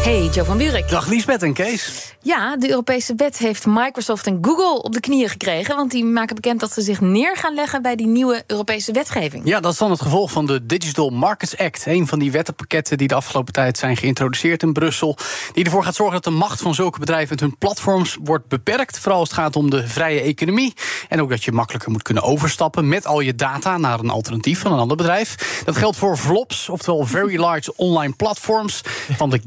Hey, 0.00 0.28
Joe 0.32 0.44
van 0.44 0.58
Buurik. 0.58 0.88
Dag 0.88 1.08
Liesbeth 1.08 1.42
en 1.42 1.52
Kees. 1.52 2.14
Ja, 2.22 2.56
de 2.56 2.70
Europese 2.70 3.14
wet 3.16 3.38
heeft 3.38 3.66
Microsoft 3.66 4.26
en 4.26 4.38
Google 4.40 4.82
op 4.82 4.92
de 4.92 5.00
knieën 5.00 5.28
gekregen. 5.28 5.76
Want 5.76 5.90
die 5.90 6.04
maken 6.04 6.34
bekend 6.34 6.60
dat 6.60 6.72
ze 6.72 6.82
zich 6.82 7.00
neer 7.00 7.36
gaan 7.36 7.54
leggen 7.54 7.82
bij 7.82 7.96
die 7.96 8.06
nieuwe 8.06 8.44
Europese 8.46 8.92
wetgeving. 8.92 9.42
Ja, 9.44 9.60
dat 9.60 9.72
is 9.72 9.78
dan 9.78 9.90
het 9.90 10.02
gevolg 10.02 10.30
van 10.30 10.46
de 10.46 10.66
Digital 10.66 11.10
Markets 11.10 11.56
Act. 11.56 11.86
Een 11.86 12.06
van 12.06 12.18
die 12.18 12.30
wettenpakketten 12.30 12.98
die 12.98 13.08
de 13.08 13.14
afgelopen 13.14 13.52
tijd 13.52 13.78
zijn 13.78 13.96
geïntroduceerd 13.96 14.62
in 14.62 14.72
Brussel. 14.72 15.16
Die 15.52 15.64
ervoor 15.64 15.84
gaat 15.84 15.94
zorgen 15.94 16.14
dat 16.14 16.32
de 16.32 16.38
macht 16.38 16.60
van 16.60 16.74
zulke 16.74 16.98
bedrijven 16.98 17.28
met 17.30 17.40
hun 17.40 17.58
platforms 17.58 18.16
wordt 18.22 18.48
beperkt. 18.48 18.98
Vooral 18.98 19.20
als 19.20 19.28
het 19.28 19.38
gaat 19.38 19.56
om 19.56 19.70
de 19.70 19.88
vrije 19.88 20.20
economie. 20.20 20.74
En 21.08 21.20
ook 21.20 21.30
dat 21.30 21.44
je 21.44 21.52
makkelijker 21.52 21.90
moet 21.90 22.02
kunnen 22.02 22.22
overstappen 22.22 22.88
met 22.88 23.06
al 23.06 23.20
je 23.20 23.34
data 23.34 23.78
naar 23.78 23.98
een 23.98 24.10
alternatief 24.10 24.60
van 24.60 24.72
een 24.72 24.78
ander 24.78 24.96
bedrijf. 24.96 25.62
Dat 25.64 25.76
geldt 25.76 25.96
voor 25.96 26.18
VLOPS, 26.18 26.68
oftewel 26.68 27.06
Very 27.06 27.36
Large 27.36 27.72
Online 27.76 28.14
Platforms. 28.14 28.80
Van 29.16 29.30
de 29.30 29.40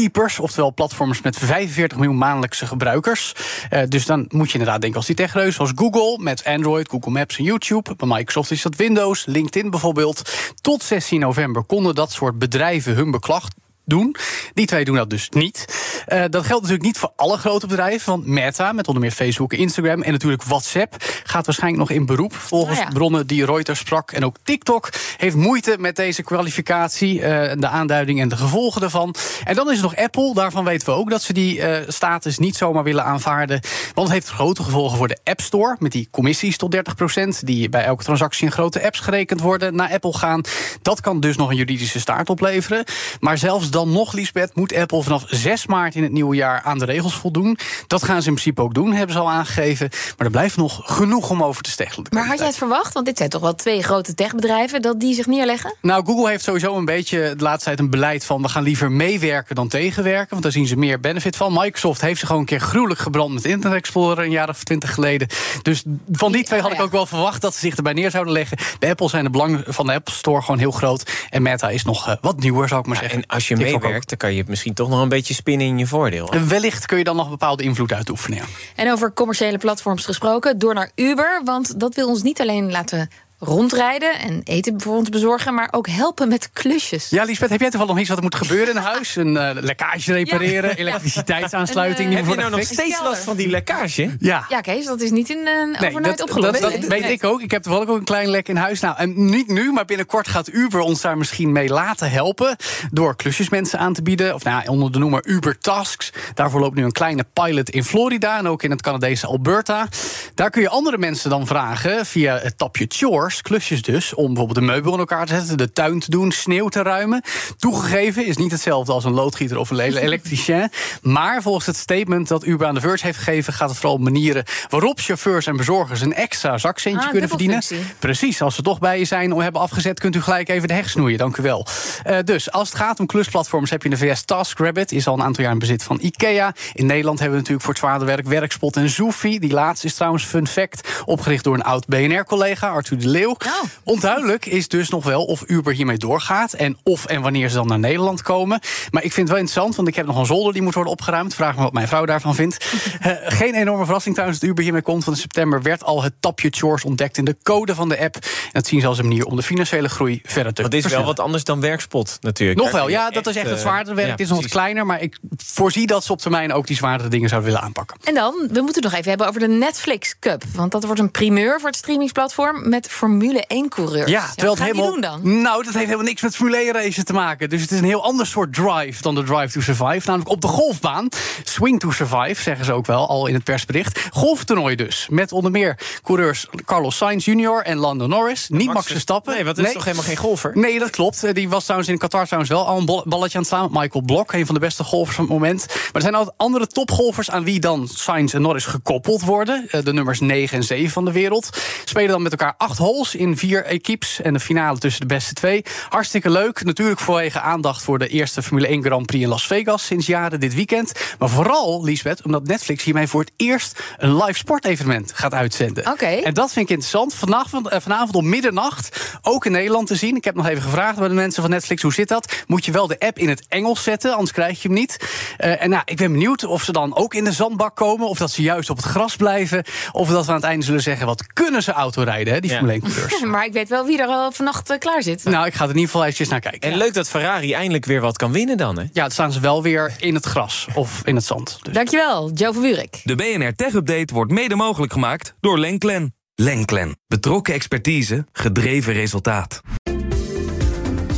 gatekeepers, 0.00 0.38
oftewel 0.38 0.74
platforms 0.74 1.22
met 1.22 1.36
45 1.36 1.98
miljoen 1.98 2.18
maandelijkse 2.18 2.66
gebruikers. 2.66 3.34
Uh, 3.70 3.82
dus 3.88 4.06
dan 4.06 4.24
moet 4.28 4.46
je 4.46 4.58
inderdaad 4.58 4.80
denken 4.80 4.98
als 4.98 5.06
die 5.06 5.16
techreus, 5.16 5.54
zoals 5.54 5.72
Google 5.74 6.22
met 6.22 6.44
Android, 6.44 6.88
Google 6.88 7.10
Maps 7.10 7.38
en 7.38 7.44
YouTube. 7.44 7.94
Bij 7.96 8.08
Microsoft 8.08 8.50
is 8.50 8.62
dat 8.62 8.76
Windows, 8.76 9.26
LinkedIn 9.26 9.70
bijvoorbeeld. 9.70 10.22
Tot 10.60 10.82
16 10.82 11.20
november 11.20 11.62
konden 11.62 11.94
dat 11.94 12.12
soort 12.12 12.38
bedrijven 12.38 12.94
hun 12.94 13.10
beklag 13.10 13.48
doen. 13.84 14.16
Die 14.54 14.66
twee 14.66 14.84
doen 14.84 14.96
dat 14.96 15.10
dus 15.10 15.28
niet. 15.28 15.79
Uh, 16.12 16.24
dat 16.30 16.44
geldt 16.44 16.62
natuurlijk 16.62 16.82
niet 16.82 16.98
voor 16.98 17.12
alle 17.16 17.36
grote 17.36 17.66
bedrijven. 17.66 18.12
Want 18.12 18.26
Meta, 18.26 18.72
met 18.72 18.86
onder 18.86 19.02
meer 19.02 19.12
Facebook 19.12 19.52
Instagram 19.52 20.02
en 20.02 20.12
natuurlijk 20.12 20.42
WhatsApp, 20.42 20.94
gaat 21.24 21.46
waarschijnlijk 21.46 21.88
nog 21.88 21.98
in 21.98 22.06
beroep. 22.06 22.34
Volgens 22.34 22.78
Nou 22.78 22.90
ja. 22.90 22.94
bronnen 22.94 23.26
die 23.26 23.44
Reuters 23.44 23.78
sprak. 23.78 24.10
En 24.12 24.24
ook 24.24 24.36
TikTok 24.42 24.88
heeft 25.16 25.36
moeite 25.36 25.76
met 25.78 25.96
deze 25.96 26.22
kwalificatie, 26.22 27.14
uh, 27.14 27.22
de 27.58 27.68
aanduiding 27.68 28.20
en 28.20 28.28
de 28.28 28.36
gevolgen 28.36 28.82
ervan. 28.82 29.14
En 29.44 29.54
dan 29.54 29.70
is 29.70 29.76
er 29.76 29.82
nog 29.82 29.96
Apple. 29.96 30.34
Daarvan 30.34 30.64
weten 30.64 30.86
we 30.86 30.92
ook 30.92 31.10
dat 31.10 31.22
ze 31.22 31.32
die 31.32 31.58
uh, 31.58 31.76
status 31.88 32.38
niet 32.38 32.56
zomaar 32.56 32.84
willen 32.84 33.04
aanvaarden. 33.04 33.60
Want 33.94 34.08
het 34.08 34.16
heeft 34.16 34.28
grote 34.28 34.62
gevolgen 34.62 34.96
voor 34.96 35.08
de 35.08 35.18
App 35.24 35.40
Store. 35.40 35.76
Met 35.78 35.92
die 35.92 36.08
commissies 36.10 36.56
tot 36.56 36.76
30%, 36.76 37.44
die 37.44 37.68
bij 37.68 37.84
elke 37.84 38.04
transactie 38.04 38.44
in 38.44 38.52
grote 38.52 38.84
apps 38.84 39.00
gerekend 39.00 39.40
worden, 39.40 39.74
naar 39.74 39.90
Apple 39.92 40.12
gaan. 40.12 40.40
Dat 40.82 41.00
kan 41.00 41.20
dus 41.20 41.36
nog 41.36 41.50
een 41.50 41.56
juridische 41.56 42.00
staart 42.00 42.28
opleveren. 42.28 42.84
Maar 43.20 43.38
zelfs 43.38 43.70
dan 43.70 43.92
nog, 43.92 44.12
Lisbeth, 44.12 44.54
moet 44.54 44.74
Apple 44.74 45.02
vanaf 45.02 45.24
6 45.26 45.66
maart 45.66 45.94
in 46.00 46.06
het 46.06 46.14
nieuwe 46.16 46.36
jaar 46.36 46.62
aan 46.62 46.78
de 46.78 46.84
regels 46.84 47.14
voldoen. 47.14 47.58
Dat 47.86 48.02
gaan 48.02 48.22
ze 48.22 48.28
in 48.28 48.34
principe 48.34 48.62
ook 48.62 48.74
doen, 48.74 48.92
hebben 48.92 49.14
ze 49.14 49.20
al 49.20 49.30
aangegeven. 49.30 49.88
Maar 50.16 50.26
er 50.26 50.32
blijft 50.32 50.56
nog 50.56 50.80
genoeg 50.84 51.30
om 51.30 51.42
over 51.42 51.62
te 51.62 51.70
steggelen. 51.70 52.06
Maar 52.10 52.26
had 52.26 52.38
jij 52.38 52.46
het 52.46 52.56
verwacht? 52.56 52.92
Want 52.92 53.06
dit 53.06 53.16
zijn 53.18 53.28
toch 53.28 53.40
wel 53.40 53.54
twee 53.54 53.82
grote 53.82 54.14
techbedrijven 54.14 54.82
dat 54.82 55.00
die 55.00 55.14
zich 55.14 55.26
neerleggen? 55.26 55.74
Nou, 55.82 56.04
Google 56.04 56.28
heeft 56.28 56.44
sowieso 56.44 56.76
een 56.76 56.84
beetje 56.84 57.34
de 57.36 57.44
laatste 57.44 57.64
tijd 57.64 57.78
een 57.78 57.90
beleid 57.90 58.24
van 58.24 58.42
we 58.42 58.48
gaan 58.48 58.62
liever 58.62 58.92
meewerken 58.92 59.54
dan 59.54 59.68
tegenwerken. 59.68 60.28
Want 60.30 60.42
daar 60.42 60.52
zien 60.52 60.66
ze 60.66 60.76
meer 60.76 61.00
benefit 61.00 61.36
van. 61.36 61.52
Microsoft 61.52 62.00
heeft 62.00 62.18
zich 62.18 62.26
gewoon 62.26 62.42
een 62.42 62.48
keer 62.48 62.60
gruwelijk 62.60 63.00
gebrand 63.00 63.34
met 63.34 63.44
Internet 63.44 63.78
Explorer 63.78 64.24
een 64.24 64.30
jaar 64.30 64.48
of 64.48 64.64
twintig 64.64 64.94
geleden. 64.94 65.28
Dus 65.62 65.82
van 66.12 66.32
die 66.32 66.44
twee 66.44 66.60
had 66.60 66.70
Oh, 66.70 66.76
ik 66.76 66.82
ook 66.82 66.92
wel 66.92 67.06
verwacht 67.06 67.40
dat 67.40 67.54
ze 67.54 67.60
zich 67.60 67.76
erbij 67.76 67.92
neer 67.92 68.10
zouden 68.10 68.32
leggen. 68.32 68.58
Bij 68.78 68.90
Apple 68.90 69.08
zijn 69.08 69.24
de 69.24 69.30
belangen 69.30 69.64
van 69.66 69.86
de 69.86 69.92
Apple 69.92 70.14
Store 70.14 70.42
gewoon 70.42 70.58
heel 70.58 70.70
groot. 70.70 71.10
En 71.30 71.42
Meta 71.42 71.68
is 71.68 71.84
nog 71.84 72.08
uh, 72.08 72.14
wat 72.20 72.40
nieuwer, 72.40 72.68
zou 72.68 72.80
ik 72.80 72.86
maar 72.86 72.96
zeggen. 72.96 73.18
En 73.18 73.26
als 73.26 73.48
je 73.48 73.56
meewerkt, 73.56 74.08
dan 74.08 74.18
kan 74.18 74.34
je 74.34 74.44
misschien 74.46 74.74
toch 74.74 74.88
nog 74.88 75.02
een 75.02 75.08
beetje 75.08 75.34
spinnen 75.34 75.66
in 75.66 75.78
je 75.78 75.86
voordeel. 75.90 76.28
En 76.32 76.48
wellicht 76.48 76.86
kun 76.86 76.98
je 76.98 77.04
dan 77.04 77.16
nog 77.16 77.28
bepaalde 77.28 77.62
invloed 77.62 77.92
uitoefenen. 77.92 78.38
Ja. 78.38 78.44
En 78.74 78.92
over 78.92 79.12
commerciële 79.12 79.58
platforms 79.58 80.04
gesproken, 80.04 80.58
door 80.58 80.74
naar 80.74 80.90
Uber. 80.94 81.40
Want 81.44 81.80
dat 81.80 81.94
wil 81.94 82.08
ons 82.08 82.22
niet 82.22 82.40
alleen 82.40 82.70
laten 82.70 83.10
rondrijden 83.42 84.18
en 84.18 84.40
eten 84.44 84.72
bijvoorbeeld 84.72 85.10
bezorgen, 85.10 85.54
maar 85.54 85.68
ook 85.70 85.88
helpen 85.88 86.28
met 86.28 86.50
klusjes. 86.52 87.08
Ja, 87.08 87.24
Lisbeth, 87.24 87.50
heb 87.50 87.60
jij 87.60 87.70
toevallig 87.70 87.94
nog 87.94 88.00
iets 88.00 88.08
wat 88.08 88.18
er 88.18 88.24
moet 88.24 88.34
gebeuren 88.34 88.74
in 88.74 88.80
huis? 88.92 89.16
Een 89.16 89.34
uh, 89.34 89.50
lekkage 89.54 90.12
repareren, 90.12 90.76
elektriciteitsaansluiting? 90.76 92.10
Uh, 92.12 92.18
moet 92.18 92.26
Heb 92.26 92.34
je 92.34 92.40
nou 92.40 92.56
nog 92.56 92.62
steeds 92.64 93.00
last 93.02 93.22
van 93.22 93.36
die 93.36 93.48
lekkage? 93.48 94.16
Ja. 94.18 94.44
Ja, 94.48 94.60
Kees, 94.60 94.84
dat 94.86 95.00
is 95.00 95.10
niet 95.10 95.30
in 95.30 95.46
een 95.46 95.76
Nee, 95.80 95.88
overnight 95.90 96.18
dat, 96.18 96.28
opgelost. 96.28 96.60
dat, 96.60 96.72
dat 96.72 96.84
weet 96.84 97.04
ik 97.10 97.24
ook. 97.24 97.40
Ik 97.40 97.50
heb 97.50 97.62
toevallig 97.62 97.88
ook 97.88 97.98
een 97.98 98.04
klein 98.04 98.28
lek 98.28 98.48
in 98.48 98.56
huis. 98.56 98.80
Nou, 98.80 98.96
en 98.96 99.30
niet 99.30 99.48
nu, 99.48 99.72
maar 99.72 99.84
binnenkort 99.84 100.28
gaat 100.28 100.52
Uber 100.52 100.80
ons 100.80 101.00
daar 101.00 101.18
misschien 101.18 101.52
mee 101.52 101.68
laten 101.68 102.10
helpen. 102.10 102.56
Door 102.90 103.16
klusjesmensen 103.16 103.78
aan 103.78 103.92
te 103.92 104.02
bieden. 104.02 104.34
Of 104.34 104.44
nou, 104.44 104.68
onder 104.68 104.92
de 104.92 104.98
noemer 104.98 105.26
Uber 105.26 105.58
Tasks. 105.58 106.12
Daarvoor 106.34 106.60
loopt 106.60 106.76
nu 106.76 106.84
een 106.84 106.92
kleine 106.92 107.24
pilot 107.32 107.70
in 107.70 107.84
Florida. 107.84 108.38
En 108.38 108.48
ook 108.48 108.62
in 108.62 108.70
het 108.70 108.82
Canadese 108.82 109.26
Alberta. 109.26 109.88
Daar 110.34 110.50
kun 110.50 110.62
je 110.62 110.68
andere 110.68 110.98
mensen 110.98 111.30
dan 111.30 111.46
vragen 111.46 112.06
via 112.06 112.38
het 112.38 112.58
tapje 112.58 112.84
chores, 112.88 113.29
klusjes 113.30 113.82
dus. 113.82 114.14
Om 114.14 114.26
bijvoorbeeld 114.26 114.58
de 114.58 114.72
meubel 114.72 114.92
in 114.92 114.98
elkaar 114.98 115.26
te 115.26 115.34
zetten, 115.34 115.56
de 115.56 115.72
tuin 115.72 116.00
te 116.00 116.10
doen, 116.10 116.32
sneeuw 116.32 116.68
te 116.68 116.82
ruimen. 116.82 117.22
Toegegeven 117.58 118.26
is 118.26 118.36
niet 118.36 118.50
hetzelfde 118.50 118.92
als 118.92 119.04
een 119.04 119.12
loodgieter 119.12 119.58
of 119.58 119.70
een 119.70 119.80
elektricien. 119.80 120.70
Maar 121.02 121.42
volgens 121.42 121.66
het 121.66 121.76
statement 121.76 122.28
dat 122.28 122.46
Uber 122.46 122.66
aan 122.66 122.74
de 122.74 122.80
Verge 122.80 123.06
heeft 123.06 123.18
gegeven, 123.18 123.52
gaat 123.52 123.68
het 123.68 123.78
vooral 123.78 123.96
om 123.96 124.02
manieren 124.02 124.44
waarop 124.68 124.98
chauffeurs 125.00 125.46
en 125.46 125.56
bezorgers 125.56 126.00
een 126.00 126.14
extra 126.14 126.58
zakcentje 126.58 127.04
Ah, 127.04 127.10
kunnen 127.10 127.28
verdienen. 127.28 127.62
Precies, 127.98 128.42
als 128.42 128.54
ze 128.54 128.62
toch 128.62 128.78
bij 128.78 128.98
je 128.98 129.04
zijn 129.04 129.32
of 129.32 129.42
hebben 129.42 129.60
afgezet, 129.60 130.00
kunt 130.00 130.16
u 130.16 130.20
gelijk 130.20 130.48
even 130.48 130.68
de 130.68 130.74
heg 130.74 130.90
snoeien. 130.90 131.18
Dank 131.18 131.36
u 131.36 131.42
wel. 131.42 131.66
Uh, 132.06 132.18
dus 132.24 132.50
als 132.50 132.68
het 132.68 132.76
gaat 132.78 133.00
om 133.00 133.06
klusplatforms, 133.06 133.70
heb 133.70 133.82
je 133.82 133.88
in 133.88 133.94
de 133.98 134.06
VS 134.06 134.22
TaskRabbit, 134.22 134.92
is 134.92 135.06
al 135.06 135.14
een 135.14 135.22
aantal 135.22 135.42
jaar 135.44 135.52
in 135.52 135.58
bezit 135.58 135.82
van 135.82 135.98
IKEA. 136.00 136.54
In 136.72 136.86
Nederland 136.86 137.18
hebben 137.18 137.36
we 137.36 137.42
natuurlijk 137.42 137.64
voor 137.64 137.74
het 137.74 137.82
zwaarder 137.82 138.06
werk 138.06 138.26
Werkspot 138.26 138.76
en 138.76 138.88
Zoofy. 138.88 139.38
Die 139.38 139.52
laatste 139.52 139.86
is 139.86 139.94
trouwens 139.94 140.24
fun 140.24 140.46
fact, 140.46 141.02
opgericht 141.04 141.44
door 141.44 141.54
een 141.54 141.62
oud 141.62 141.86
BNR-collega, 141.86 142.68
Arthur 142.68 142.98
de 142.98 143.08
Leeuw. 143.08 143.19
Oh. 143.28 143.62
Onduidelijk 143.84 144.46
is 144.46 144.68
dus 144.68 144.88
nog 144.88 145.04
wel 145.04 145.24
of 145.24 145.42
Uber 145.46 145.74
hiermee 145.74 145.96
doorgaat 145.96 146.52
en 146.52 146.78
of 146.82 147.06
en 147.06 147.22
wanneer 147.22 147.48
ze 147.48 147.54
dan 147.54 147.66
naar 147.66 147.78
Nederland 147.78 148.22
komen. 148.22 148.60
Maar 148.90 149.04
ik 149.04 149.12
vind 149.12 149.28
het 149.28 149.36
wel 149.36 149.38
interessant, 149.38 149.76
want 149.76 149.88
ik 149.88 149.94
heb 149.94 150.06
nog 150.06 150.18
een 150.18 150.26
zolder 150.26 150.52
die 150.52 150.62
moet 150.62 150.74
worden 150.74 150.92
opgeruimd. 150.92 151.34
Vraag 151.34 151.56
me 151.56 151.62
wat 151.62 151.72
mijn 151.72 151.88
vrouw 151.88 152.04
daarvan 152.04 152.34
vindt. 152.34 152.66
Uh, 153.06 153.12
geen 153.40 153.54
enorme 153.54 153.84
verrassing 153.84 154.14
trouwens 154.14 154.40
dat 154.40 154.50
Uber 154.50 154.64
hiermee 154.64 154.82
komt. 154.82 155.04
Want 155.04 155.16
in 155.16 155.22
september 155.22 155.62
werd 155.62 155.84
al 155.84 156.02
het 156.02 156.12
tapje 156.20 156.48
chores 156.50 156.84
ontdekt 156.84 157.16
in 157.16 157.24
de 157.24 157.36
code 157.42 157.74
van 157.74 157.88
de 157.88 157.98
app. 157.98 158.14
En 158.14 158.50
dat 158.52 158.66
zien 158.66 158.80
ze 158.80 158.86
als 158.86 158.98
een 158.98 159.06
manier 159.06 159.24
om 159.24 159.36
de 159.36 159.42
financiële 159.42 159.88
groei 159.88 160.20
verder 160.24 160.52
te 160.52 160.60
Want 160.60 160.74
dit 160.74 160.84
is 160.84 160.90
wel 160.90 161.04
wat 161.04 161.20
anders 161.20 161.44
dan 161.44 161.60
werkspot 161.60 162.18
natuurlijk. 162.20 162.60
Nog 162.60 162.70
wel, 162.70 162.88
ja, 162.88 163.10
dat 163.10 163.26
is 163.26 163.36
echt 163.36 163.46
het 163.46 163.54
eh, 163.54 163.60
zwaardere 163.60 163.94
werk. 163.94 164.06
ja, 164.06 164.12
het 164.12 164.20
is 164.20 164.28
nog 164.28 164.40
wat 164.40 164.50
kleiner, 164.50 164.86
maar 164.86 165.02
ik 165.02 165.18
voorzie 165.36 165.86
dat 165.86 166.04
ze 166.04 166.12
op 166.12 166.20
termijn 166.20 166.52
ook 166.52 166.66
die 166.66 166.76
zwaardere 166.76 167.08
dingen 167.08 167.28
zouden 167.28 167.50
willen 167.50 167.66
aanpakken. 167.66 167.96
En 168.04 168.14
dan, 168.14 168.34
we 168.34 168.60
moeten 168.60 168.82
het 168.82 168.82
nog 168.82 168.92
even 168.92 169.08
hebben 169.08 169.26
over 169.26 169.40
de 169.40 169.48
Netflix 169.48 170.18
Cup. 170.18 170.44
Want 170.54 170.72
dat 170.72 170.84
wordt 170.84 171.00
een 171.00 171.10
primeur 171.10 171.60
voor 171.60 171.68
het 171.68 171.78
streamingsplatform 171.78 172.68
met 172.68 172.88
Formule 173.10 173.44
1-coureurs. 173.64 174.10
Ja, 174.10 174.26
terwijl 174.26 174.36
het 174.36 174.44
wat 174.46 174.56
gaan 174.58 174.66
helemaal. 174.66 174.92
die 174.92 175.00
doen 175.20 175.32
dan? 175.32 175.42
Nou, 175.42 175.56
dat 175.64 175.72
heeft 175.74 175.84
helemaal 175.84 176.04
niks 176.06 176.22
met 176.22 176.36
Formule 176.36 176.56
1 176.56 176.72
racen 176.72 177.04
te 177.04 177.12
maken. 177.12 177.48
Dus 177.50 177.60
het 177.60 177.70
is 177.70 177.78
een 177.78 177.84
heel 177.84 178.02
ander 178.04 178.26
soort 178.26 178.54
drive 178.54 179.02
dan 179.02 179.14
de 179.14 179.22
drive 179.22 179.52
to 179.52 179.60
survive. 179.60 180.00
Namelijk 180.04 180.28
op 180.30 180.40
de 180.40 180.46
golfbaan. 180.48 181.08
Swing 181.44 181.80
to 181.80 181.90
survive, 181.90 182.42
zeggen 182.42 182.64
ze 182.64 182.72
ook 182.72 182.86
wel 182.86 183.08
al 183.08 183.26
in 183.26 183.34
het 183.34 183.44
persbericht. 183.44 184.00
Golftoernooi 184.10 184.76
dus. 184.76 185.06
Met 185.10 185.32
onder 185.32 185.50
meer 185.50 185.78
coureurs 186.02 186.46
Carlos 186.64 186.96
Sainz 186.96 187.26
Jr. 187.26 187.62
en 187.64 187.76
Lando 187.76 188.06
Norris. 188.06 188.46
Niet 188.48 188.72
Max 188.72 188.86
Verstappen. 188.86 189.34
Nee, 189.34 189.44
want 189.44 189.56
dat 189.56 189.66
is 189.66 189.72
toch 189.72 189.84
helemaal 189.84 190.04
geen 190.04 190.16
golfer? 190.16 190.50
Nee, 190.54 190.78
dat 190.78 190.90
klopt. 190.90 191.24
Eh, 191.24 191.34
Die 191.34 191.48
was 191.48 191.62
trouwens 191.64 191.90
in 191.90 191.98
Qatar 191.98 192.24
trouwens 192.24 192.52
wel 192.52 192.66
al 192.66 192.78
een 192.78 192.84
bal- 192.84 193.04
balletje 193.06 193.34
aan 193.38 193.44
het 193.44 193.52
slaan. 193.52 193.68
Michael 193.72 194.04
Blok, 194.04 194.32
een 194.32 194.46
van 194.46 194.54
de 194.54 194.60
beste 194.60 194.84
golfers 194.84 195.16
van 195.16 195.24
het 195.24 195.32
moment. 195.34 195.66
Maar 195.68 195.76
er 195.92 196.00
zijn 196.00 196.14
altijd 196.14 196.36
andere 196.38 196.66
topgolfers 196.66 197.30
aan 197.30 197.44
wie 197.44 197.60
dan 197.60 197.88
Sainz 197.88 198.34
en 198.34 198.42
Norris 198.42 198.64
gekoppeld 198.64 199.22
worden. 199.22 199.64
Eh, 199.70 199.82
De 199.84 199.92
nummers 199.92 200.20
9 200.20 200.56
en 200.56 200.64
7 200.64 200.90
van 200.90 201.04
de 201.04 201.12
wereld. 201.12 201.48
Spelen 201.84 202.08
dan 202.08 202.22
met 202.22 202.32
elkaar 202.32 202.54
acht 202.56 202.78
holes 202.78 202.99
in 203.00 203.36
vier 203.36 203.64
equipes. 203.64 204.20
En 204.20 204.32
de 204.32 204.40
finale 204.40 204.78
tussen 204.78 205.00
de 205.00 205.14
beste 205.14 205.34
twee. 205.34 205.64
Hartstikke 205.88 206.30
leuk. 206.30 206.64
Natuurlijk 206.64 207.00
vanwege 207.00 207.40
aandacht 207.40 207.82
voor 207.82 207.98
de 207.98 208.08
eerste 208.08 208.42
Formule 208.42 208.66
1 208.66 208.82
Grand 208.82 209.06
Prix 209.06 209.22
in 209.22 209.28
Las 209.28 209.46
Vegas 209.46 209.86
sinds 209.86 210.06
jaren 210.06 210.40
dit 210.40 210.54
weekend. 210.54 210.92
Maar 211.18 211.28
vooral, 211.28 211.84
Liesbeth, 211.84 212.22
omdat 212.22 212.46
Netflix 212.46 212.84
hiermee 212.84 213.06
voor 213.06 213.20
het 213.20 213.32
eerst 213.36 213.82
een 213.98 214.16
live 214.16 214.38
sportevenement 214.38 215.12
gaat 215.14 215.34
uitzenden. 215.34 215.86
Oké. 215.86 216.06
En 216.06 216.34
dat 216.34 216.52
vind 216.52 216.64
ik 216.64 216.70
interessant. 216.70 217.14
Vanavond, 217.14 217.68
eh, 217.68 217.80
vanavond 217.80 218.14
om 218.14 218.28
middernacht, 218.28 219.18
ook 219.22 219.46
in 219.46 219.52
Nederland 219.52 219.86
te 219.86 219.94
zien. 219.94 220.16
Ik 220.16 220.24
heb 220.24 220.34
nog 220.34 220.46
even 220.46 220.62
gevraagd 220.62 220.98
bij 220.98 221.08
de 221.08 221.14
mensen 221.14 221.42
van 221.42 221.50
Netflix, 221.50 221.82
hoe 221.82 221.92
zit 221.92 222.08
dat? 222.08 222.44
Moet 222.46 222.64
je 222.64 222.72
wel 222.72 222.86
de 222.86 222.98
app 222.98 223.18
in 223.18 223.28
het 223.28 223.46
Engels 223.48 223.82
zetten, 223.82 224.12
anders 224.12 224.32
krijg 224.32 224.62
je 224.62 224.68
hem 224.68 224.76
niet. 224.76 225.08
Eh, 225.36 225.62
en 225.62 225.70
nou, 225.70 225.82
ik 225.84 225.96
ben 225.96 226.12
benieuwd 226.12 226.44
of 226.44 226.62
ze 226.62 226.72
dan 226.72 226.96
ook 226.96 227.14
in 227.14 227.24
de 227.24 227.32
zandbak 227.32 227.76
komen... 227.76 228.08
of 228.08 228.18
dat 228.18 228.30
ze 228.30 228.42
juist 228.42 228.70
op 228.70 228.76
het 228.76 228.86
gras 228.86 229.16
blijven... 229.16 229.64
of 229.92 230.08
dat 230.08 230.24
we 230.24 230.30
aan 230.30 230.36
het 230.36 230.46
einde 230.46 230.64
zullen 230.64 230.82
zeggen, 230.82 231.06
wat 231.06 231.26
kunnen 231.32 231.62
ze 231.62 231.72
autorijden, 231.72 232.34
hè, 232.34 232.40
die 232.40 232.50
Ja. 232.50 232.56
Formule 232.56 232.79
Maar 233.30 233.44
ik 233.44 233.52
weet 233.52 233.68
wel 233.68 233.86
wie 233.86 233.98
er 233.98 234.06
al 234.06 234.32
vannacht 234.32 234.70
eh, 234.70 234.78
klaar 234.78 235.02
zit. 235.02 235.24
nou, 235.24 235.46
ik 235.46 235.54
ga 235.54 235.62
er 235.64 235.68
in 235.70 235.74
ieder 235.74 235.90
geval 235.90 236.02
eventjes 236.02 236.28
naar 236.28 236.40
kijken. 236.40 236.70
En 236.72 236.76
leuk 236.76 236.94
dat 236.94 237.08
Ferrari 237.08 237.52
eindelijk 237.52 237.84
weer 237.84 238.00
wat 238.00 238.16
kan 238.16 238.32
winnen 238.32 238.56
dan, 238.56 238.78
hè? 238.78 238.82
Ja, 238.82 239.02
dan 239.02 239.10
staan 239.10 239.32
ze 239.32 239.40
wel 239.40 239.62
weer 239.62 239.92
in 239.98 240.14
het 240.14 240.26
gras 240.26 240.66
of 240.74 241.02
in 241.04 241.14
het 241.14 241.24
zand. 241.24 241.58
Dus. 241.62 241.74
Dankjewel, 241.74 242.30
Joe 242.34 242.52
van 242.52 242.62
Buurik. 242.62 243.00
De 243.04 243.14
BNR 243.14 243.54
Tech 243.54 243.74
Update 243.74 244.14
wordt 244.14 244.32
mede 244.32 244.54
mogelijk 244.54 244.92
gemaakt 244.92 245.34
door 245.40 245.58
Lenklen. 245.58 246.14
Lenklen. 246.34 246.96
Betrokken 247.06 247.54
expertise, 247.54 248.26
gedreven 248.32 248.92
resultaat. 248.92 249.60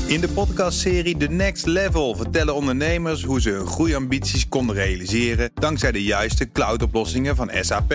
In 0.06 0.20
de 0.20 0.28
podcastserie 0.28 1.16
The 1.16 1.26
Next 1.26 1.66
Level 1.66 2.16
vertellen 2.16 2.54
ondernemers 2.54 3.24
hoe 3.24 3.40
ze 3.40 3.50
hun 3.50 3.66
groeiambities 3.66 4.48
konden 4.48 4.76
realiseren 4.76 5.50
dankzij 5.54 5.92
de 5.92 6.02
juiste 6.02 6.48
cloudoplossingen 6.52 7.36
van 7.36 7.50
SAP. 7.60 7.94